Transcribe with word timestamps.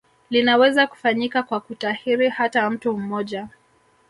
Linaweza 0.29 0.87
kufanyika 0.87 1.43
kwa 1.43 1.59
kutahiri 1.59 2.29
hata 2.29 2.69
mtu 2.69 2.97
mmoja 2.97 3.47